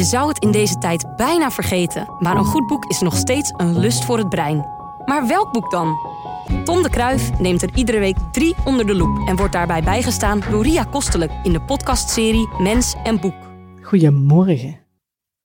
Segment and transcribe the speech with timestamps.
[0.00, 3.52] Je zou het in deze tijd bijna vergeten, maar een goed boek is nog steeds
[3.56, 4.66] een lust voor het brein.
[5.04, 5.96] Maar welk boek dan?
[6.64, 10.42] Tom de Kruif neemt er iedere week drie onder de loep en wordt daarbij bijgestaan
[10.50, 13.34] door Ria Kostelijk in de podcastserie Mens en Boek.
[13.82, 14.78] Goedemorgen.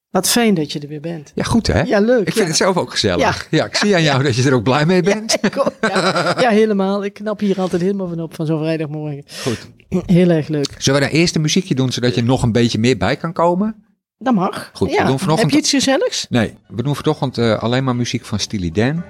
[0.10, 1.32] Wat fijn dat je er weer bent.
[1.34, 1.82] Ja, goed hè?
[1.82, 2.28] Ja, leuk.
[2.28, 2.46] Ik vind ja.
[2.46, 3.48] het zelf ook gezellig.
[3.50, 3.58] Ja.
[3.58, 5.32] Ja, ik zie aan jou dat je er ook blij mee bent.
[5.42, 6.36] Ja, ik ook, ja.
[6.40, 7.06] Ja, helemaal.
[7.06, 9.24] Ik knap hier altijd helemaal van op van zo'n vrijdagmorgen.
[9.44, 9.70] Goed.
[10.06, 10.76] Heel erg leuk.
[10.78, 13.34] Zullen we nou eerst een muziekje doen, zodat je nog een beetje meer bij kan
[13.34, 13.85] komen?
[14.26, 14.70] Dat mag.
[14.74, 15.06] Goed, we ja.
[15.06, 16.26] doen vanochtend- Heb je iets gezelligs?
[16.30, 19.04] Nee, we doen vanochtend eh, alleen maar muziek van Steely Dan.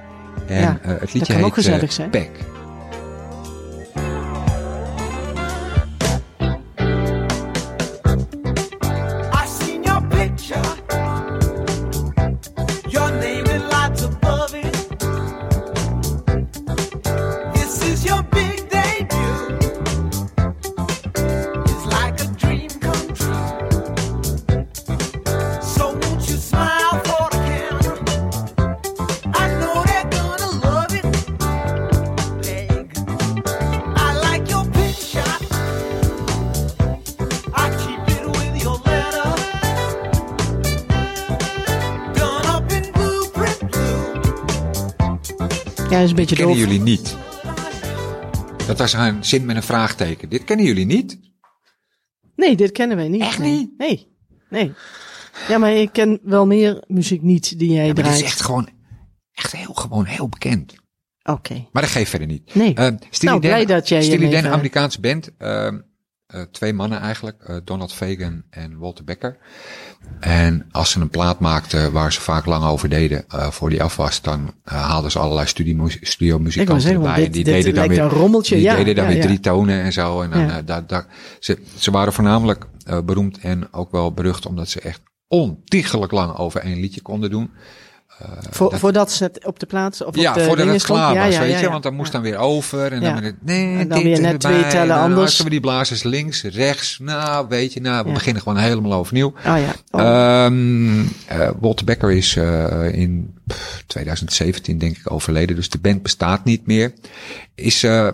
[0.47, 2.09] En Ja, eh, het dat liedje kan ook heet gezellig eh, zijn.
[2.09, 2.29] Pack.
[45.95, 46.65] Ja, is een beetje Kennen doof.
[46.65, 47.15] jullie niet?
[48.67, 50.29] Dat was een zin met een vraagteken.
[50.29, 51.19] Dit kennen jullie niet?
[52.35, 53.21] Nee, dit kennen wij niet.
[53.21, 53.69] Echt niet?
[53.77, 54.07] Nee.
[54.49, 54.73] Nee.
[55.47, 58.15] Ja, maar ik ken wel meer muziek niet die jij Ja, draait.
[58.15, 58.69] is echt gewoon,
[59.31, 60.75] echt heel, gewoon heel bekend.
[61.23, 61.67] Oké.
[61.71, 62.55] Maar dat geeft verder niet.
[62.55, 62.73] Nee.
[62.73, 65.29] Eh, Steely Nou, Dan- blij dat jij ver- Amerikaanse band.
[65.37, 65.71] eh,
[66.27, 67.41] eh, twee mannen eigenlijk.
[67.43, 69.37] eh, Donald Fagan en Walter Becker.
[70.19, 73.83] En als ze een plaat maakten waar ze vaak lang over deden, eh, voor die
[73.83, 75.47] af was, dan haalden ze allerlei
[76.01, 77.15] studiomuzikanten want erbij.
[77.15, 78.55] dit, en die dit deden dan weer een rommeltje.
[78.55, 79.25] die ja, deden dan ja, weer ja.
[79.25, 80.21] drie tonen en zo.
[80.21, 80.61] En dan, Ja.
[80.61, 81.05] daar, daar,
[81.39, 82.65] ze, ze waren voornamelijk
[83.05, 87.51] beroemd en ook wel berucht omdat ze echt ontiegelijk lang over één liedje konden doen.
[88.57, 91.33] Dat- voordat ze het op de plaats of ja, op de voordat het klaar was,
[91.33, 91.69] ja, weet je.
[91.69, 92.91] Want dan moest dan weer over.
[92.91, 94.59] En dan, weer, nee, En dan weer net erbij.
[94.59, 95.41] twee tellen anders.
[95.41, 96.99] we die blazers links, rechts.
[97.01, 99.27] Nou, weet je, nou, we beginnen gewoon helemaal overnieuw.
[99.27, 99.73] Oh ja.
[99.91, 100.01] Oh.
[100.01, 106.01] Ehm eh, Walter Becker is eh, in pff, 2017 denk ik overleden, dus de band
[106.01, 106.93] bestaat niet meer.
[107.55, 108.07] Is eh,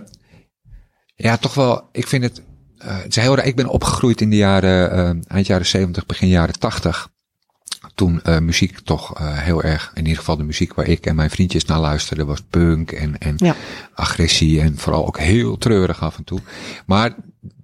[1.16, 2.42] ja toch wel, ik vind het,
[2.78, 3.46] eh, het is heel raar.
[3.46, 7.10] Ik ben opgegroeid in de jaren, eh, eind jaren 70, begin jaren 80.
[7.96, 11.16] Toen eh, muziek toch eh, heel erg, in ieder geval de muziek waar ik en
[11.16, 13.56] mijn vriendjes naar luisterden, was punk en, en Ja.
[13.94, 16.40] agressie en vooral ook heel treurig af en toe.
[16.86, 17.16] Maar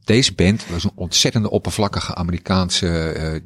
[0.03, 3.41] deze band was een ontzettende oppervlakkige Amerikaanse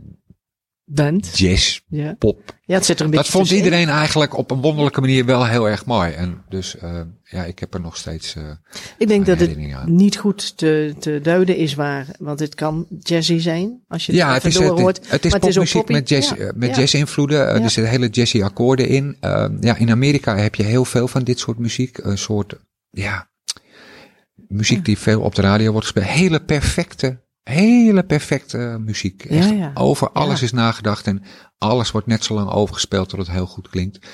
[0.93, 1.37] Band.
[1.37, 2.15] jazz, Ja.
[2.19, 2.55] pop.
[2.65, 5.45] ja, het zit er een beetje Dat vond iedereen eigenlijk op een wonderlijke manier wel
[5.47, 6.11] heel erg mooi.
[6.11, 8.35] En dus eh, ja, ik heb er nog steeds.
[8.35, 8.49] eh,
[8.97, 9.95] Ik denk dat het aan.
[9.95, 12.05] niet goed te, te duiden is waar.
[12.19, 13.83] Want het kan jazzy zijn.
[13.87, 15.09] Als je het, ja, het is, even het, doorhoort.
[15.09, 16.75] het is popmuziek met jazz, Ja, eh, met ja.
[16.81, 17.47] jazz-invloeden.
[17.49, 17.63] Eh, Ja.
[17.63, 19.17] Er zitten hele jazzy akkoorden in.
[19.19, 21.97] Eh, ja, in Amerika heb je heel veel van dit soort muziek.
[21.97, 22.55] Een soort,
[22.89, 23.29] ja,
[24.47, 26.05] muziek die veel op de radio wordt gespeeld.
[26.13, 29.23] Hele perfecte, hele perfecte muziek.
[29.29, 29.71] Ja, Echt, ja.
[29.73, 30.45] Over alles Ja.
[30.45, 31.23] is nagedacht en
[31.57, 34.07] alles wordt net zo lang overgespeeld tot het heel goed klinkt.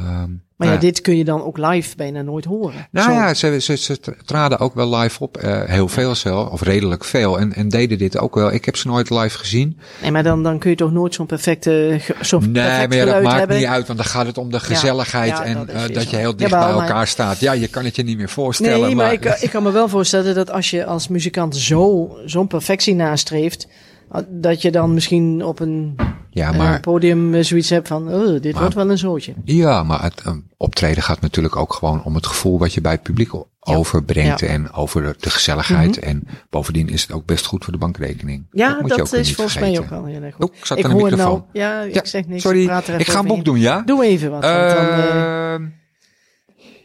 [0.00, 2.88] Ehm, Maar ja, nou dit kun je dan ook live bijna nooit horen.
[2.90, 3.14] Nou Zo.
[3.16, 5.36] ja, ze, ze, ze traden ook wel live op.
[5.36, 7.38] eh, heel veel zelf, of redelijk veel.
[7.38, 8.52] En, en deden dit ook wel.
[8.52, 9.78] Ik heb ze nooit live gezien.
[10.02, 13.04] Nee, maar dan, dan kun je toch nooit zo'n perfecte, zo'n Nee, perfect maar ja,
[13.04, 13.56] dat maakt hebben.
[13.56, 13.86] niet uit.
[13.86, 15.30] Want dan gaat het om de gezelligheid.
[15.30, 17.40] Ja, en dat eh, dat je heel dicht bij maar- elkaar staat.
[17.40, 18.80] Ja, je kan het je niet meer voorstellen.
[18.86, 22.08] Nee, maar ik, eh, ik kan me wel voorstellen dat als je als muzikant zo,
[22.24, 23.66] zo'n perfectie nastreeft,
[24.08, 25.96] ah, dat je dan misschien op een
[26.30, 29.34] ja, eh, maar, podium eh, zoiets hebt van, oh, dit wordt wel een zootje.
[29.44, 32.92] ja, maar het eh, optreden gaat natuurlijk ook gewoon om het gevoel wat je bij
[32.92, 33.30] het publiek
[33.60, 34.40] overbrengt.
[34.40, 34.46] Ja.
[34.46, 34.54] Mhm.
[34.54, 35.98] En over de, gezelligheid.
[35.98, 38.46] En bovendien is het ook best goed voor de bankrekening.
[38.50, 40.50] Ja, dat, is volgens mij ook wel heel erg goed.
[40.50, 41.30] Oh, ik zat aan de hoor microfoon.
[41.30, 42.42] nou, ja, ik Ja, zeg niks.
[42.42, 42.62] sorry,
[42.98, 43.82] ik ga een boek doen, ja?
[43.82, 45.66] Doe even wat, dan, Ehm,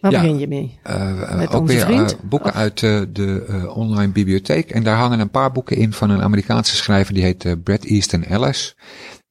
[0.02, 0.22] waar ja.
[0.22, 0.80] begin je mee?
[0.84, 2.18] Eh, Met ook onze weer vriend?
[2.24, 4.70] boeken Of- uit de online bibliotheek.
[4.72, 7.14] En daar hangen een paar boeken in van een Amerikaanse schrijver.
[7.14, 8.76] Die heet Brad Easton Ellis.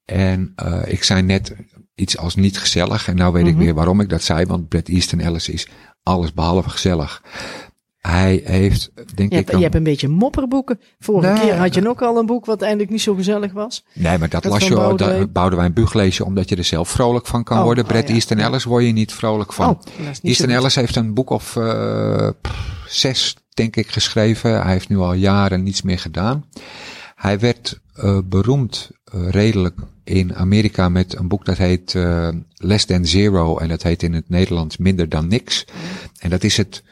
[0.05, 1.55] En eh, ik zei net
[1.95, 3.09] iets als niet gezellig.
[3.09, 3.53] En nou weet Mhm.
[3.53, 4.47] ik weer waarom ik dat zei.
[4.47, 5.69] Want Brad Easton Ellis is
[6.03, 7.23] alles behalve gezellig.
[7.99, 9.47] Hij heeft, denk Je ik...
[9.47, 10.81] hebt, je hebt een beetje mopperboeken.
[10.99, 13.85] Vorige keer had je ook al een boek wat eigenlijk niet zo gezellig was.
[13.93, 15.19] Nee, maar dat, Dat las je, Boudewijn.
[15.19, 17.85] dat Boudewijn Bug lees je omdat je er zelf vrolijk van kan Oh, worden.
[17.85, 18.15] oh, Brad ja.
[18.15, 19.69] Easton Ellis word je niet vrolijk van.
[19.71, 20.49] Oh, niet Easton.
[20.51, 22.29] Ellis heeft een boek of eh,
[22.87, 24.63] zes, denk ik, geschreven.
[24.63, 26.45] Hij heeft nu al jaren niets meer gedaan.
[27.15, 32.85] Hij werd eh, beroemd eh, redelijk in Amerika met een boek dat heet eh, Less
[32.85, 33.59] Than Zero.
[33.59, 35.65] En dat heet in het Nederlands Minder dan Niks.
[36.19, 36.83] En dat is het,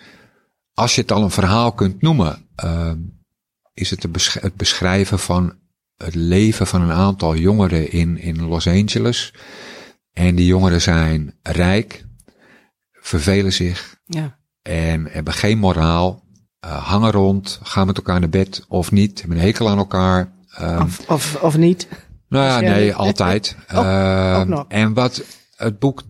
[0.74, 2.46] als je het al een verhaal kunt noemen,
[3.74, 5.54] is het besch- het beschrijven van
[5.96, 9.34] het leven van een aantal jongeren in, in Los Angeles.
[10.12, 12.04] En die jongeren zijn rijk,
[12.92, 14.38] vervelen zich Ja.
[14.62, 16.24] en hebben geen moraal,
[16.60, 20.32] hangen rond, gaan met elkaar naar bed of niet, hebben een hekel aan elkaar.
[20.54, 21.88] Ehm, Of, of, of niet.
[22.28, 23.56] nou ja, nee, altijd.
[23.74, 24.64] Oh, Ehm, ook nog.
[24.68, 25.24] en wat
[25.56, 26.02] het boek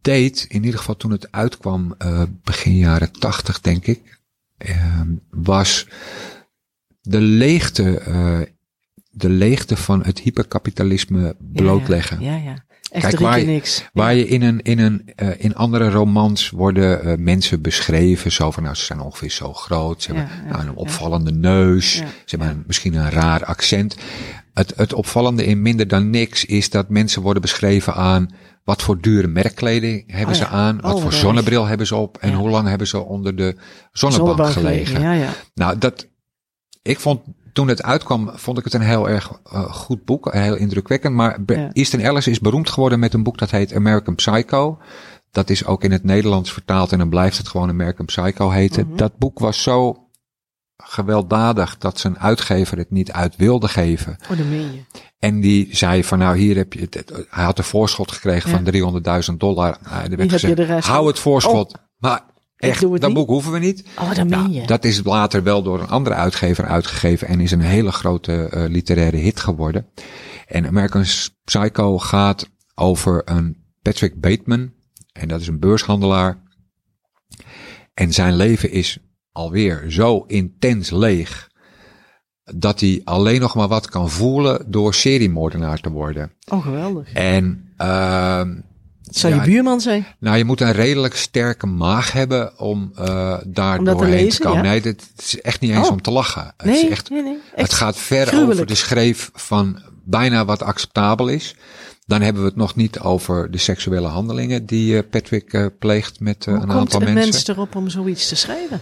[0.00, 4.20] deed, in ieder geval toen het uitkwam, eh, begin jaren tachtig, denk ik,
[4.56, 5.86] ehm, was
[7.00, 8.40] de leegte, eh,
[9.10, 12.20] de leegte van het hyperkapitalisme blootleggen.
[12.20, 12.42] Ja, ja.
[12.42, 12.64] ja.
[12.90, 13.84] Echt Kijk, waar niks.
[13.92, 18.50] Waar je in een, in een, eh, in andere romans worden eh, mensen beschreven, zo
[18.50, 21.92] van, nou, ze zijn ongeveer zo groot, ze Ja, hebben ja, nou, een opvallende neus,
[21.94, 23.96] ze hebben een- misschien een raar accent.
[24.54, 28.28] Het, het opvallende in minder dan niks is dat mensen worden beschreven aan
[28.64, 31.20] wat voor dure merkkleding hebben Oh ze aan, Oh, wat voor wat erg.
[31.20, 33.56] zonnebril hebben ze op en hoe lang hebben ze onder de
[33.92, 35.34] zonnebank, Zonnebank gelegen.
[35.54, 36.08] Nou, dat,
[36.82, 37.20] ik vond,
[37.58, 40.32] toen het uitkwam, vond ik het een heel erg eh, goed boek.
[40.32, 41.14] Heel indrukwekkend.
[41.14, 41.70] Maar Ja.
[41.72, 44.78] Easton Ellis is beroemd geworden met een boek dat heet American Psycho.
[45.30, 48.86] Dat is ook in het Nederlands vertaald en dan blijft het gewoon American Psycho heten.
[48.86, 48.96] Mhm.
[48.96, 50.08] Dat boek was zo
[50.76, 54.16] gewelddadig dat zijn uitgever het niet uit wilde geven.
[54.30, 54.80] Oh, dat meen je.
[55.18, 57.12] En die zei van nou hier heb je het.
[57.30, 58.56] Hij had een voorschot gekregen Ja.
[58.56, 59.78] van 300.000 dollar.
[59.90, 61.74] Nou, er werd gezegd, hou het voorschot.
[61.98, 62.22] Maar
[62.58, 63.14] echt, dat niet.
[63.14, 63.84] boek hoeven we niet.
[63.98, 64.66] Oh, dat meen je.
[64.66, 68.64] Dat is later wel door een andere uitgever uitgegeven en is een hele grote eh,
[68.68, 69.86] literaire hit geworden.
[70.46, 71.04] En American
[71.44, 74.72] Psycho gaat over een Patrick Bateman.
[75.12, 76.42] En dat is een beurshandelaar.
[77.94, 78.98] En zijn leven is
[79.32, 81.50] alweer zo intens leeg.
[82.54, 86.32] Dat hij alleen nog maar wat kan voelen door seriemoordenaar te worden.
[86.52, 87.12] Oh, geweldig.
[87.12, 88.54] En ehm
[89.08, 90.06] Het zou Ja, je buurman zijn.
[90.18, 94.28] nou, je moet een redelijk sterke maag hebben om eh daar Om dat te doorheen
[94.28, 94.64] te, komen.
[94.64, 94.70] ja?
[94.70, 95.92] Nee, dit is echt niet eens Oh.
[95.92, 96.54] om te lachen.
[96.56, 97.36] Het, Nee, is echt, nee, nee.
[97.54, 98.52] het gaat ver gruwelijk.
[98.54, 101.54] over de schreef van bijna wat acceptabel is.
[102.06, 106.20] Dan hebben we het nog niet over de seksuele handelingen die eh, Patrick eh, pleegt
[106.20, 107.30] met eh, Hoe een komt aantal een mensen.
[107.32, 108.80] mens erop om zoiets te schrijven?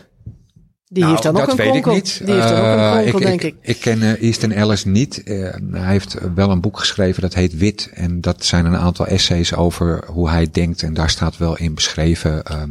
[0.88, 1.94] Die Nou, heeft dan ook dat een weet kronkel.
[1.96, 2.20] ik niet.
[2.26, 3.54] Die heeft dan ook Eh, een kronkel, denk ik.
[3.60, 3.68] ik.
[3.68, 5.22] Ik ken eh, Easton Ellis niet.
[5.22, 5.34] Eh,
[5.70, 7.90] hij heeft wel een boek geschreven dat heet Wit.
[7.94, 10.82] En dat zijn een aantal essays over hoe hij denkt.
[10.82, 12.70] En daar staat wel in beschreven ehm,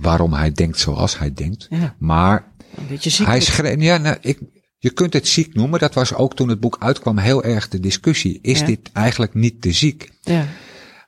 [0.00, 1.66] waarom hij denkt zoals hij denkt.
[1.70, 3.26] Ja, Maar een beetje ziek.
[3.26, 4.38] hij schreef, ja, nou, ik,
[4.78, 5.80] je kunt het ziek noemen.
[5.80, 8.38] Dat was ook toen het boek uitkwam heel erg de discussie.
[8.42, 8.66] Is Ja.
[8.66, 10.10] dit eigenlijk niet te ziek?
[10.22, 10.46] Ja,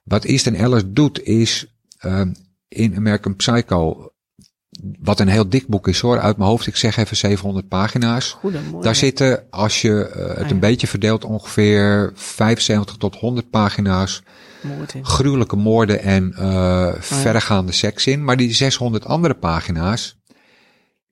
[0.05, 1.67] Wat Easton Ellis doet is
[1.99, 2.33] ehm,
[2.69, 4.13] in American Psycho,
[5.01, 8.37] wat een heel dik boek is hoor, uit mijn hoofd, ik zeg even 700 pagina's.
[8.81, 10.51] Daar zitten, als je eh, het Ah, ja.
[10.51, 14.23] een beetje verdeelt, ongeveer 75 tot 100 pagina's
[15.03, 18.25] gruwelijke moorden en Ah, eh verregaande seks in.
[18.25, 20.19] Maar die 600 andere pagina's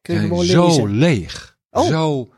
[0.02, 1.56] zijn zo leeg.
[1.70, 1.86] Oh.
[1.88, 2.28] Zo.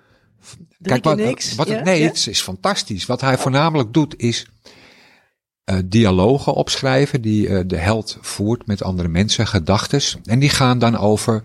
[0.82, 1.54] Kijk, wat, niks.
[1.54, 1.82] wat ja?
[1.82, 3.06] nee, het is, is fantastisch.
[3.06, 4.46] Wat hij voornamelijk doet is
[5.68, 10.16] eh, dialogen opschrijven die eh, de held voert met andere mensen, gedachtes.
[10.24, 11.42] En die gaan dan over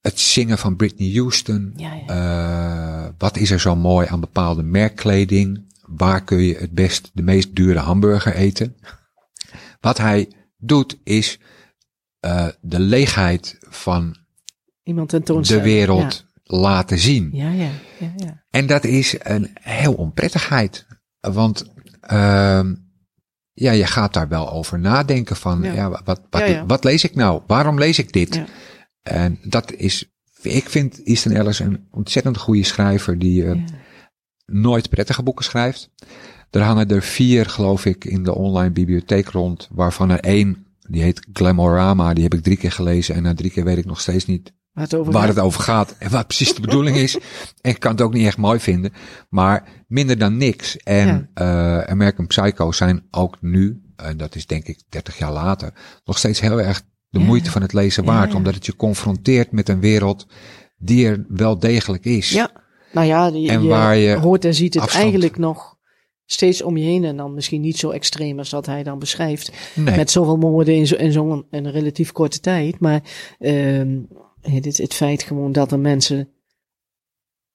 [0.00, 1.72] het zingen van Britney Houston.
[1.76, 3.04] Ja, ja.
[3.04, 5.74] Eh, wat is er zo mooi aan bepaalde merkkleding?
[5.86, 8.76] Waar kun je het best de meest dure hamburger eten?
[9.80, 11.38] Wat hij doet is
[12.60, 14.16] de leegheid van
[14.82, 17.28] Iemand de wereld laten zien.
[17.32, 18.44] Ja, ja, ja, ja.
[18.50, 20.86] En dat is een heel onprettigheid.
[21.20, 21.74] Want
[23.52, 25.90] ja, je gaat daar wel over nadenken van, ja, Ja.
[25.90, 26.66] wat, wat, Ja, ja.
[26.66, 27.42] wat lees ik nou?
[27.46, 28.42] Waarom lees ik dit?
[29.02, 30.10] En dat is,
[30.42, 33.60] ik vind Easton Ellis een ontzettend goede schrijver die eh,
[34.46, 35.90] nooit prettige boeken schrijft.
[36.50, 41.02] Er hangen er vier, geloof ik, in de online bibliotheek rond, waarvan er één, die
[41.02, 44.00] heet Glamorama, die heb ik drie keer gelezen en na drie keer weet ik nog
[44.00, 44.52] steeds niet
[44.82, 45.34] het over waar gaat.
[45.34, 47.14] het over gaat en wat precies de bedoeling is.
[47.60, 48.92] En ik kan het ook niet echt mooi vinden,
[49.28, 50.76] maar minder dan niks.
[50.76, 55.72] En eh American Psycho zijn ook nu, en dat is denk ik 30 jaar later,
[56.04, 57.24] nog steeds heel erg de Ja.
[57.24, 58.36] moeite van het lezen Ja, waard, ja.
[58.36, 60.26] omdat het je confronteert met een wereld
[60.78, 62.30] die er wel degelijk is.
[62.30, 62.50] Ja,
[62.92, 65.74] nou ja, je, En je waar je hoort en ziet het afstand- eigenlijk nog
[66.24, 67.04] steeds om je heen.
[67.04, 69.52] En dan misschien niet zo extreem als dat hij dan beschrijft.
[69.74, 69.96] Nee.
[69.96, 72.80] Met zoveel moorden in zo'n in zo'n een relatief korte tijd.
[72.80, 73.00] Maar
[73.38, 73.98] ehm
[74.50, 76.28] het, het feit gewoon dat er mensen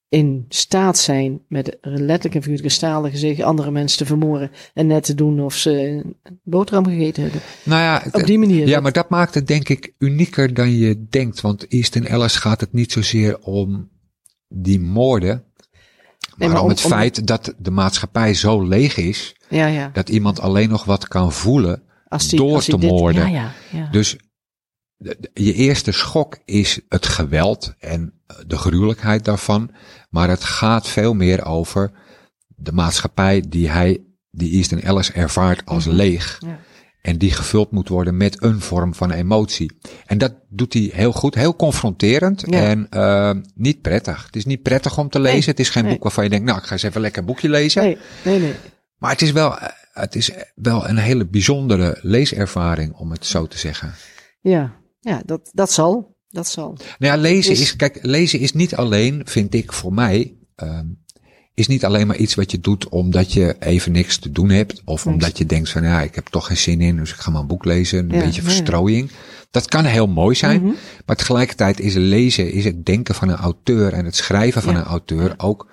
[0.10, 5.03] in staat zijn met letterlijk en figuurlijke stalen gezicht andere mensen te vermoorden en net
[5.03, 7.41] te doen of ze een boterham gegeten hebben.
[7.63, 8.67] nou ja, Op die manier.
[8.67, 11.41] Ja, maar dat maakt het denk ik unieker dan je denkt.
[11.41, 13.89] Want Easton Ellis gaat het niet zozeer om
[14.48, 15.43] die moorden.
[16.36, 19.36] Maar, maar om, om- het om- feit dat de maatschappij zo leeg is.
[19.50, 19.89] ja, ja.
[19.93, 21.83] Dat iemand alleen nog wat kan voelen
[22.27, 23.31] die, door te dit- moorden.
[23.31, 23.89] Ja, ja, ja.
[23.91, 24.17] Dus
[25.34, 28.13] je eerste schok is het geweld en
[28.48, 29.72] de gruwelijkheid daarvan.
[30.10, 31.91] Maar het gaat veel meer over
[32.48, 36.38] de maatschappij die hij, die Easton Ellis ervaart als leeg.
[36.46, 36.60] Ja.
[37.01, 39.77] En die gevuld moet worden met een vorm van emotie.
[40.05, 42.62] En dat doet hij heel goed, heel confronterend Ja.
[42.63, 44.25] en eh, niet prettig.
[44.25, 45.39] Het is niet prettig om te lezen.
[45.39, 45.93] Nee, Het is geen nee.
[45.93, 47.84] boek waarvan je denkt, nou, ik ga eens even een lekker boekje lezen.
[47.84, 48.53] Nee, nee, nee.
[48.98, 53.48] Maar het is wel, eh, het is wel een hele bijzondere leeservaring, om het zo
[53.48, 53.93] te zeggen.
[54.41, 56.15] Ja, ja dat, dat zal.
[56.29, 56.77] Dat zal.
[57.00, 60.86] Nou ja, lezen Is- is, kijk, lezen is niet alleen, vind ik voor mij, ehm,
[61.53, 64.81] is niet alleen maar iets wat je doet omdat je even niks te doen hebt.
[64.86, 67.31] Of omdat je denkt van, ja, ik heb toch geen zin in, dus ik ga
[67.31, 68.00] maar een boek lezen.
[68.10, 69.12] Een Ja, beetje verstrooiing.
[69.51, 70.62] Dat kan heel mooi zijn.
[70.63, 70.74] Mhm.
[71.05, 74.84] Maar tegelijkertijd is lezen, is het denken van een auteur en het schrijven van een
[74.84, 75.70] auteur ook,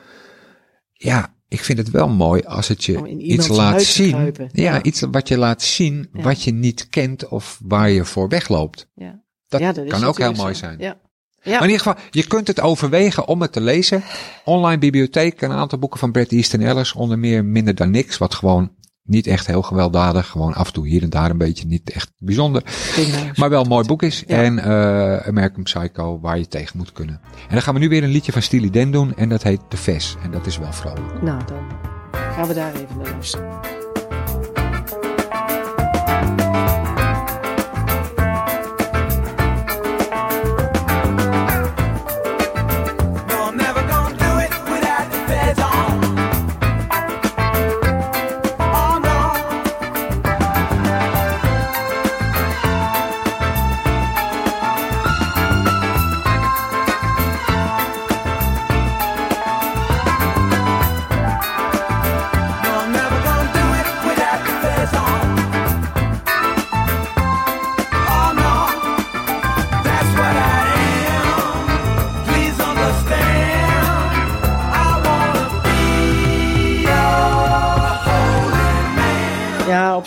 [0.92, 4.16] ja, ik vind het wel mooi als het je iets laat zien.
[4.26, 4.82] Ja, Ja.
[4.82, 6.22] iets wat je laat zien Ja.
[6.22, 8.88] wat je niet kent of waar je voor wegloopt.
[8.94, 9.22] Ja.
[9.48, 10.58] Dat, Ja, dat is kan ook heel mooi zo.
[10.58, 10.78] zijn.
[10.78, 10.96] Ja.
[11.44, 14.02] Maar in ieder geval, je kunt het overwegen om het te lezen.
[14.44, 18.34] Online bibliotheek, een aantal boeken van Bret Easton Ellis, onder meer Minder dan Niks, wat
[18.34, 18.72] gewoon
[19.08, 22.10] niet echt heel gewelddadig, gewoon af en toe hier en daar een beetje, niet echt
[22.18, 22.62] bijzonder,
[23.36, 24.24] maar wel een mooi boek is.
[24.26, 24.42] Ja.
[24.42, 27.20] En eh American Psycho, waar je tegen moet kunnen.
[27.24, 29.60] En dan gaan we nu weer een liedje van Steely Dan doen, en dat heet
[29.68, 31.22] De Ves, en dat is wel vrolijk.
[31.22, 31.58] Nou, dan
[32.12, 33.77] gaan we daar even naar luisteren.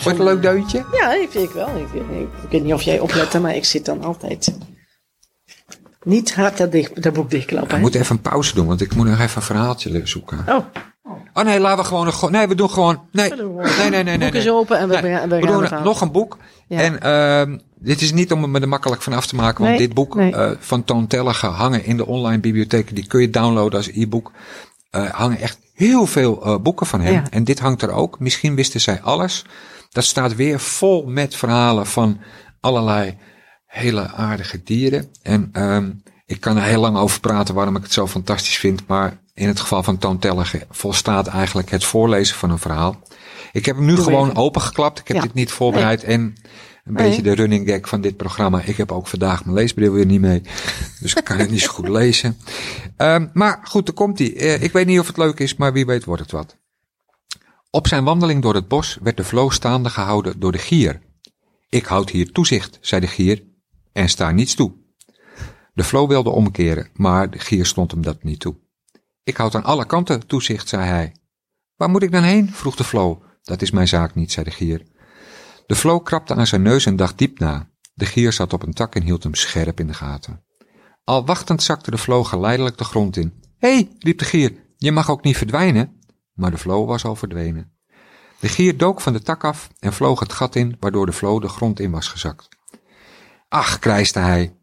[0.02, 0.84] Wordt een leuk deuntje?
[0.92, 1.68] Ja, ik vind ik wel.
[1.76, 4.54] Ik, ik, ik weet niet of jij oplette, maar ik zit dan altijd
[6.02, 7.74] niet hard dat, dicht, dat boek dichtklappen.
[7.74, 10.44] We moeten even een pauze doen, want ik moet nog even een verhaaltje zoeken.
[10.48, 10.64] Oh,
[11.34, 14.18] Oh nee, laten we gewoon nog, nee, we doen gewoon, nee, nee, nee, nee, nee.
[14.18, 14.52] boek is nee.
[14.52, 16.36] open en we, Nee, we, we We gaan doen nog een boek.
[16.68, 16.80] Ja.
[16.80, 19.76] En ehm dit is niet om het me er makkelijk van af te maken, want
[19.76, 20.34] Nee, dit boek nee.
[20.34, 22.94] eh, van Toon Tellige hangen in de online bibliotheek.
[22.94, 24.32] Die kun je downloaden als e-book.
[24.90, 27.12] Eh, hangen echt heel veel eh, boeken van hem.
[27.12, 27.22] Ja.
[27.30, 28.20] En dit hangt er ook.
[28.20, 29.44] Misschien wisten zij alles.
[29.92, 32.20] Dat staat weer vol met verhalen van
[32.60, 33.16] allerlei
[33.66, 35.08] hele aardige dieren.
[35.22, 35.90] En ehm
[36.26, 38.86] ik kan er heel lang over praten waarom ik het zo fantastisch vind.
[38.86, 43.00] Maar in het geval van Toon Tellige volstaat eigenlijk het voorlezen van een verhaal.
[43.52, 44.40] Ik heb hem nu Doe gewoon even.
[44.42, 44.98] opengeklapt.
[44.98, 45.22] Ik heb Ja.
[45.22, 46.04] dit niet voorbereid.
[46.04, 47.06] En een Nee.
[47.08, 48.60] beetje de running gag van dit programma.
[48.62, 50.42] Ik heb ook vandaag mijn leesbril weer niet mee.
[51.00, 52.38] Dus ik kan het niet zo goed lezen.
[52.96, 54.28] Ehm, maar goed, er komt hij.
[54.28, 56.56] ik weet niet of het leuk is, maar wie weet wordt het wat.
[57.74, 61.02] Op zijn wandeling door het bos werd de vloo staande gehouden door de gier.
[61.68, 63.44] Ik houd hier toezicht, zei de gier,
[63.92, 64.72] en sta niets toe.
[65.74, 68.56] De vloo wilde omkeren, maar de gier stond hem dat niet toe.
[69.24, 71.16] Ik houd aan alle kanten toezicht, zei hij.
[71.76, 72.52] Waar moet ik dan heen?
[72.52, 73.22] vroeg de vloo.
[73.42, 74.82] Dat is mijn zaak niet, zei de gier.
[75.66, 77.70] De vloo krabde aan zijn neus en dacht diep na.
[77.94, 80.44] De gier zat op een tak en hield hem scherp in de gaten.
[81.04, 83.42] Al wachtend zakte de vloo geleidelijk de grond in.
[83.58, 86.00] Hé, hey, riep de gier, je mag ook niet verdwijnen.
[86.32, 87.72] Maar de vloo was al verdwenen.
[88.40, 91.40] De gier dook van de tak af en vloog het gat in, waardoor de vloo
[91.40, 92.48] de grond in was gezakt.
[93.48, 94.56] Ach, krijste hij.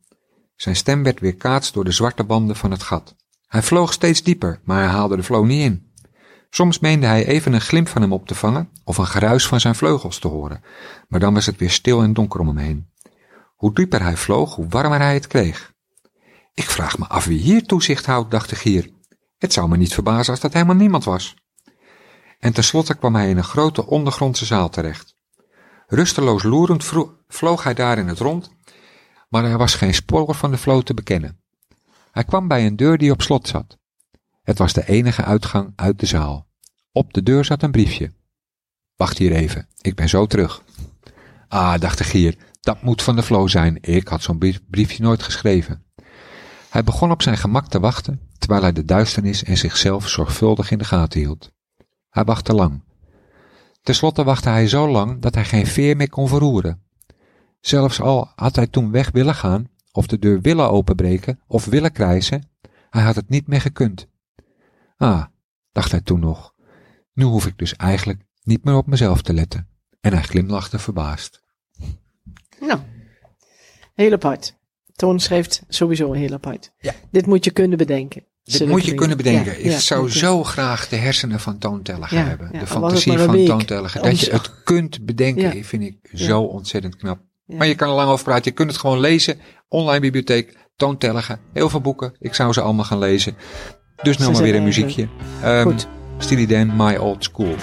[0.56, 3.16] Zijn stem werd weerkaatst door de zwarte banden van het gat.
[3.48, 5.92] Hij vloog steeds dieper, maar hij haalde de vloo niet in.
[6.50, 9.60] Soms meende hij even een glimp van hem op te vangen of een geruis van
[9.60, 10.64] zijn vleugels te horen,
[11.08, 12.90] maar dan was het weer stil en donker om hem heen.
[13.56, 15.74] Hoe dieper hij vloog, hoe warmer hij het kreeg.
[16.54, 18.90] Ik vraag me af wie hier toezicht houdt, dacht de gier.
[19.38, 21.36] Het zou me niet verbazen als dat helemaal niemand was.
[22.40, 25.16] En tenslotte kwam hij in een grote ondergrondse zaal terecht.
[25.88, 26.92] Rusteloos loerend
[27.28, 28.52] vloog hij daar in het rond,
[29.30, 31.42] maar er was geen spoor van de vloot te bekennen.
[32.12, 33.78] Hij kwam bij een deur die op slot zat.
[34.44, 36.48] Het was de enige uitgang uit de zaal.
[36.92, 38.12] Op de deur zat een briefje.
[38.96, 40.64] Wacht hier even, ik ben zo terug.
[41.48, 43.78] Ah, dacht de gier, dat moet van de Flo zijn.
[43.82, 45.86] Ik had zo'n brief- briefje nooit geschreven.
[46.70, 50.78] Hij begon op zijn gemak te wachten, terwijl hij de duisternis en zichzelf zorgvuldig in
[50.78, 51.52] de gaten hield.
[52.20, 52.82] Hij wachtte lang.
[53.82, 56.84] Ten slotte wachtte hij zo lang dat hij geen veer meer kon verroeren.
[57.60, 61.92] Zelfs al had hij toen weg willen gaan, of de deur willen openbreken, of willen
[61.92, 62.50] krijsen,
[62.90, 64.08] hij had het niet meer gekund.
[64.98, 65.26] Ah,
[65.72, 66.54] dacht hij toen nog,
[67.14, 69.68] nu hoef ik dus eigenlijk niet meer op mezelf te letten.
[70.02, 71.44] En hij glimlachte verbaasd.
[72.60, 72.80] Nou,
[73.94, 74.58] Heel apart.
[74.94, 76.74] Toon schrijft sowieso heel apart.
[76.80, 76.94] Ja.
[77.12, 78.26] Dit moet je kunnen bedenken.
[78.58, 79.52] Dit moet je kunnen bedenken.
[79.52, 82.52] Ja, ik ja, zou zo graag de hersenen van toontelliger Ja, hebben.
[82.60, 83.46] de fantasie van week.
[83.46, 84.02] toontelliger.
[84.02, 87.20] Dat je het kunt bedenken, vind ik zo ontzettend knap.
[87.46, 88.44] Maar je kan er lang over praten.
[88.44, 89.40] Je kunt het gewoon lezen.
[89.68, 91.40] Online bibliotheek, toontelliger.
[91.54, 92.14] Heel veel boeken.
[92.20, 93.36] Ik zou ze allemaal gaan lezen.
[94.04, 95.08] Dus nou Ze maar weer een muziekje.
[95.44, 95.88] Ehm Goed.
[96.18, 97.56] Steely Dan, My Old School.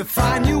[0.00, 0.59] To find you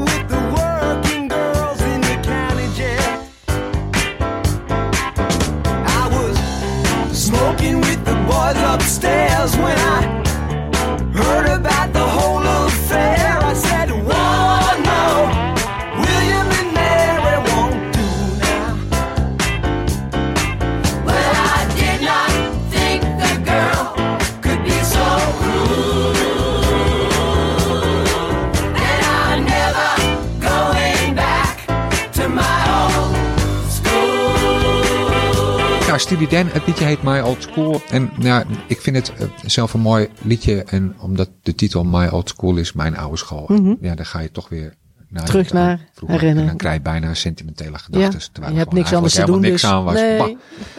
[36.26, 37.80] Steely Dan, het liedje heet My Old School.
[37.90, 40.62] En ja, ik vind het eh, zelf een mooi liedje.
[40.62, 43.76] En omdat de titel My Old School is, mijn oude school.
[43.80, 44.74] Ja, dan ga je toch weer
[45.08, 45.30] naar Mhm.
[45.30, 46.40] Terug eh, naar herinneren.
[46.42, 48.32] En dan krijg je bijna sentimentele Ja, gedachten.
[48.32, 49.94] terwijl je hebt niks anders te doen, dus niks aan was.
[49.94, 50.18] nee.
[50.18, 50.28] Bah.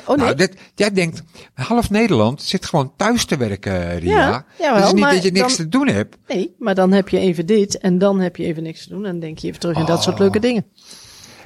[0.06, 4.12] Oh nee, Nou, dit, jij denkt, half Nederland zit gewoon thuis te werken, Ria.
[4.28, 6.18] Ja, jawel, is niet maar dat je niks dan- te doen hebt.
[6.28, 9.06] nee, maar dan heb je even dit en dan heb je even niks te doen.
[9.06, 10.22] En dan denk je even terug in dat soort Oh.
[10.22, 10.66] leuke dingen.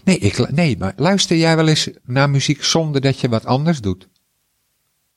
[0.05, 3.81] Nee, ik, nee, maar luister jij wel eens naar muziek zonder dat je wat anders
[3.81, 4.07] doet?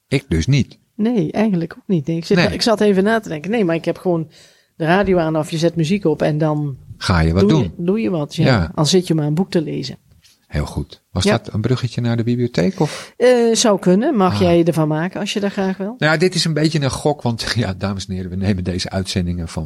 [0.09, 0.79] Ik dus niet.
[0.95, 2.07] Nee, eigenlijk ook niet.
[2.07, 2.49] Nee, ik, zit, Nee.
[2.53, 3.51] ik zat even na te denken.
[3.51, 4.31] Nee, maar ik heb gewoon
[4.77, 7.63] de radio aan of je zet muziek op en dan Ga je wat doe, doen?
[7.63, 8.35] Je, doe je wat.
[8.35, 8.45] Ja.
[8.47, 8.73] Ja.
[8.75, 9.97] Al zit je maar een boek te lezen.
[10.47, 11.03] Heel goed.
[11.11, 11.31] Was Ja.
[11.39, 12.81] dat een bruggetje naar de bibliotheek?
[12.81, 13.15] Of?
[13.17, 14.17] Eh, zou kunnen.
[14.17, 14.41] Mag Ah.
[14.41, 15.95] jij ervan maken als je dat graag wil?
[15.99, 18.91] Nou, dit is een beetje een gok, want ja, dames en heren, we nemen deze
[18.91, 19.65] uitzendingen van,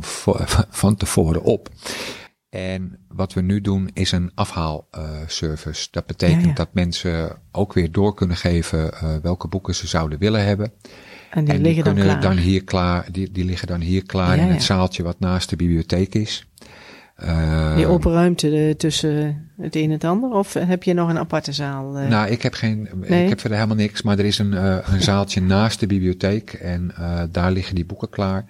[0.70, 1.68] van tevoren op.
[2.52, 5.88] En wat we nu doen is een afhaalservice.
[5.90, 6.54] dat betekent Ja, ja.
[6.54, 10.72] dat mensen ook weer door kunnen geven eh, welke boeken ze zouden willen hebben.
[11.30, 12.20] En die en liggen dan klaar.
[12.20, 15.48] dan hier klaar, die, die liggen dan hier klaar Ja, in het zaaltje wat naast
[15.50, 16.46] de bibliotheek is.
[17.16, 20.30] Eh, die open ruimte eh, tussen het een en het ander?
[20.30, 21.98] Of heb je nog een aparte zaal?
[21.98, 22.08] eh?
[22.08, 23.22] Nou, ik heb geen, Nee?
[23.22, 26.52] ik heb verder helemaal niks, maar er is een, eh, een zaaltje naast de bibliotheek
[26.52, 28.44] en eh, daar liggen die boeken klaar.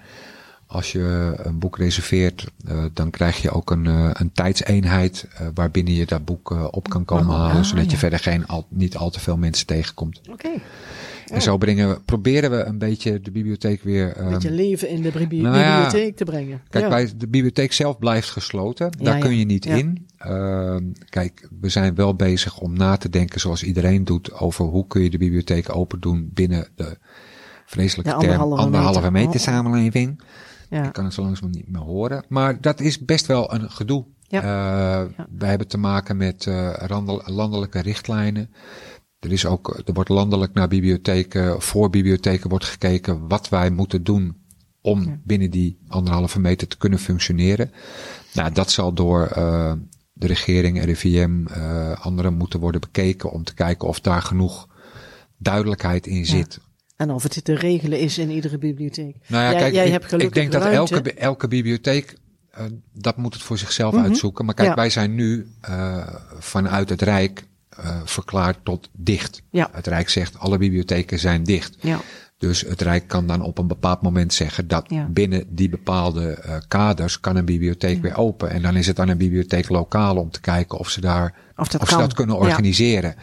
[0.73, 5.47] Als je een boek reserveert, eh, dan krijg je ook een, eh, een tijdseenheid eh,
[5.55, 8.67] waarbinnen je dat boek op kan komen Oh, halen, ah, zodat je verder geen, al,
[8.69, 10.21] niet al te veel mensen tegenkomt.
[10.31, 10.49] Oké.
[11.33, 14.09] En zo brengen we, proberen we een beetje de bibliotheek weer.
[14.17, 15.83] Een ehm, beetje leven in de bibli- nou ja.
[15.83, 16.61] bibliotheek te brengen.
[16.69, 16.91] Kijk, ja.
[16.91, 18.91] bij de bibliotheek zelf blijft gesloten.
[18.99, 20.07] Daar kun je niet in.
[20.19, 24.87] Ehm, kijk, we zijn wel bezig om na te denken, zoals iedereen doet, over hoe
[24.87, 26.97] kun je de bibliotheek open doen binnen de
[27.67, 29.27] vreselijke De term anderhalve anderhalve meter.
[29.29, 29.47] meter, Oh.
[29.47, 30.21] samenleving.
[30.73, 30.85] Ja.
[30.87, 32.25] Ik kan het zo langzamerhand niet meer horen.
[32.29, 34.05] Maar dat is best wel een gedoe.
[34.29, 34.41] Ja.
[34.43, 35.27] Eh, Ja.
[35.39, 38.51] We hebben te maken met eh, randel- landelijke richtlijnen.
[39.19, 44.05] Er, is ook, er wordt landelijk naar bibliotheken, voor bibliotheken wordt gekeken wat wij moeten
[44.05, 44.37] doen
[44.81, 45.19] om Ja.
[45.25, 47.71] binnen die anderhalve meter te kunnen functioneren.
[48.35, 49.73] Nou, dat zal door eh,
[50.13, 51.47] de regering, RIVM,
[52.01, 54.69] anderen moeten worden bekeken om te kijken of daar genoeg
[55.39, 56.61] duidelijkheid in zit.
[57.03, 59.17] En of het te regelen is in iedere bibliotheek.
[59.27, 60.95] Nou ja, Jij- kijk, jij ik, hebt gelukkig ik denk dat ruimte.
[60.95, 62.15] elke, elke bibliotheek,
[62.51, 64.03] eh, dat moet het voor zichzelf Mhm.
[64.05, 64.45] uitzoeken.
[64.45, 64.75] Maar kijk, Ja.
[64.75, 66.07] wij zijn nu eh,
[66.39, 67.45] vanuit het Rijk
[67.77, 69.43] eh, verklaard tot dicht.
[69.51, 69.69] Ja.
[69.73, 71.77] Het Rijk zegt alle bibliotheken zijn dicht.
[71.81, 72.01] Ja.
[72.39, 75.07] Dus het Rijk kan dan op een bepaald moment zeggen dat Ja.
[75.11, 76.39] binnen die bepaalde
[76.69, 78.51] kaders kan een bibliotheek weer open.
[78.51, 81.69] En dan is het aan een bibliotheek lokaal om te kijken of ze daar Of
[81.69, 83.15] dat of ze dat kunnen Ja.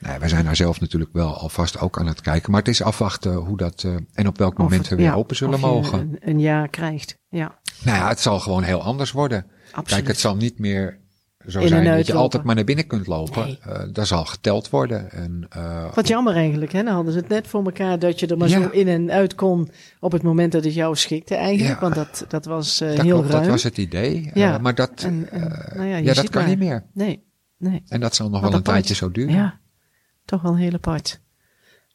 [0.00, 2.50] Nou, wij zijn daar zelf natuurlijk wel alvast ook aan het kijken.
[2.50, 5.04] Maar het is afwachten hoe dat eh, en op welk Of moment het- we weer
[5.04, 5.98] ja, open zullen mogen.
[5.98, 7.18] Een, een jaar krijgt.
[7.28, 9.46] Ja, Nou ja, het zal gewoon heel anders worden.
[9.66, 9.88] absoluut.
[9.88, 10.98] Kijk, het zal niet meer
[11.48, 13.44] zo In zijn dat je altijd maar naar binnen kunt lopen.
[13.44, 13.58] Nee.
[13.62, 15.10] Eh, daar zal geteld worden.
[15.12, 16.82] En, eh, Wat jammer eigenlijk, hè?
[16.82, 18.62] Dan hadden ze het net voor elkaar dat je er maar Ja.
[18.62, 19.68] zo in en uit kon
[20.00, 21.74] op het moment dat het jou schikte eigenlijk.
[21.74, 21.80] Ja.
[21.80, 23.42] Want dat, dat was dat, heel klopt, ruim.
[23.42, 24.30] dat was het idee.
[24.34, 24.58] Ja.
[24.58, 26.50] Maar dat, En- en, nou ja, dat kan maar.
[26.50, 26.84] niet meer.
[26.92, 27.24] Nee,
[27.58, 27.82] nee.
[27.88, 29.34] En dat zal nog wel een tijdje zo duren.
[29.34, 29.59] Ja,
[30.30, 31.20] toch wel heel apart.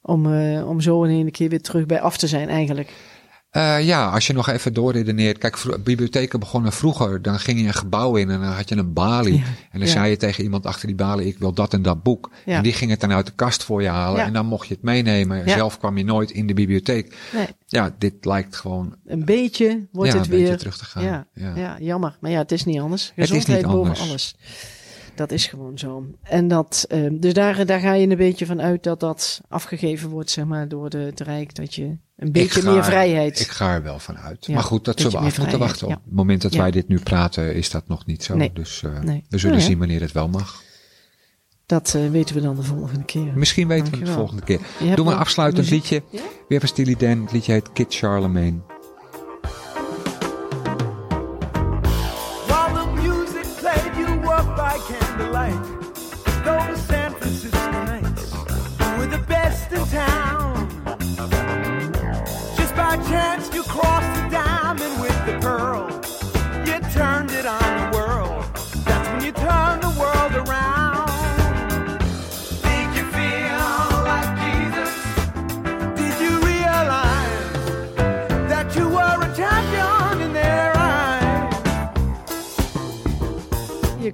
[0.01, 2.93] Om, eh, om zo in één keer weer terug bij af te zijn eigenlijk.
[3.49, 5.37] Eh, ja, als je nog even doorredeneert.
[5.37, 7.21] Kijk, bibliotheken begonnen vroeger.
[7.21, 9.33] Dan ging je een gebouw in en dan had je een balie.
[9.37, 9.93] Ja, En dan ja.
[9.93, 12.31] zei je tegen iemand achter die balie, ik wil dat en dat boek.
[12.45, 12.57] Ja.
[12.57, 14.21] En die ging het dan uit de kast voor je halen.
[14.21, 15.49] En dan mocht je het meenemen.
[15.49, 17.17] Zelf kwam je nooit in de bibliotheek.
[17.33, 20.57] Nee, Ja, dit lijkt gewoon een beetje wordt ja, het een beetje weer.
[20.57, 21.03] terug te gaan.
[21.03, 21.55] Ja, Ja.
[21.55, 21.77] ja.
[21.79, 22.17] jammer.
[22.19, 23.03] Maar ja, het is niet anders.
[23.03, 23.99] is niet Gezondheid boven anders.
[24.01, 24.35] alles.
[25.15, 26.05] Dat is gewoon zo.
[26.23, 30.09] En dat, eh, dus daar, daar ga je een beetje van uit dat dat afgegeven
[30.09, 31.55] wordt, zeg maar, door de, het Rijk.
[31.55, 33.39] Dat je een beetje ga meer er- vrijheid.
[33.39, 34.45] Ik ga er wel van uit.
[34.45, 35.87] Ja, maar goed, dat zullen we af moeten wachten.
[35.87, 36.61] Op het moment dat Ja.
[36.61, 38.35] wij dit nu praten, is dat nog niet zo.
[38.35, 38.51] Nee.
[38.53, 39.23] Dus eh, Nee.
[39.29, 40.63] we zullen Nou zien wanneer het wel mag.
[41.65, 43.31] Dat eh, weten we dan de volgende keer.
[43.35, 44.59] Misschien weten we het de volgende keer.
[44.95, 46.03] Doe maar afsluitend liedje.
[46.47, 47.21] Weer van Steely Dan.
[47.21, 48.57] Het liedje heet Kid Charlemagne.
[54.75, 55.63] By candlelight.
[56.43, 58.33] Those San Francisco nights
[58.97, 60.54] were the best in town.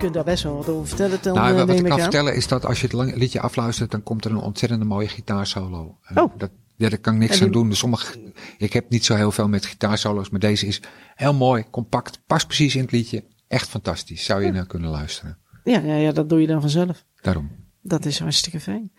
[0.02, 2.00] Kunt daar best wel wat over vertellen, dan Nou, eh, wat ik kan aan.
[2.00, 5.08] vertellen is dat als je het lang- liedje afluistert, dan komt er een ontzettende mooie
[5.08, 5.98] gitaarsolo.
[6.04, 6.34] En Oh.
[6.38, 7.70] Dat, ja, daar kan ik niks die- aan doen.
[7.70, 8.18] Dus sommige,
[8.58, 10.82] ik heb niet zo heel veel met gitaarsolo's, maar deze is
[11.16, 13.24] heel mooi, compact, past precies in het liedje.
[13.48, 14.26] Echt fantastisch.
[14.26, 15.38] Zou je naar kunnen luisteren.
[15.64, 17.04] Ja, ja, ja, dat doe je dan vanzelf.
[17.22, 17.50] Daarom.
[17.84, 18.92] Dat is hartstikke fijn.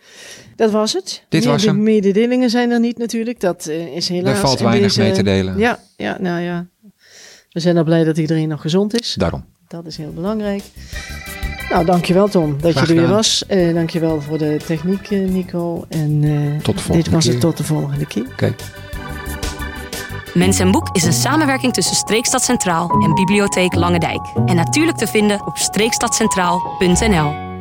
[0.55, 1.25] Dat was het.
[1.29, 3.39] Dit was de mededelingen zijn er niet natuurlijk.
[3.39, 4.33] Dat eh, is helaas...
[4.35, 5.57] Er valt in weinig deze- mee te delen.
[5.57, 6.67] Ja, ja, nou ja.
[7.49, 9.13] We zijn al blij dat iedereen nog gezond is.
[9.13, 9.45] Daarom.
[9.73, 10.63] Dat is heel belangrijk.
[11.69, 13.45] Nou, dankjewel Tom dat Graag je er weer was.
[13.45, 15.85] Eh dankjewel voor de techniek eh, Nico.
[15.89, 18.25] En eh, Tot de volgende dit was het tot de volgende keer.
[18.31, 18.55] Oké.
[20.33, 24.21] Mens en Boek is een samenwerking tussen Streekstad Centraal en Bibliotheek Langendijk.
[24.45, 27.52] En natuurlijk te vinden op streekstadcentraal.nl.